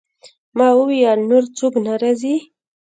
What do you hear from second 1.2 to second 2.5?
نور څوک نه راځي؟